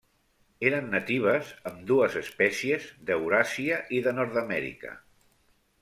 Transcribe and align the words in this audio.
Eren 0.69 0.87
natives, 0.93 1.51
ambdues 1.73 2.17
espècies, 2.23 2.89
d'Euràsia 3.11 3.79
i 3.99 4.05
de 4.09 4.19
Nord-amèrica. 4.23 5.01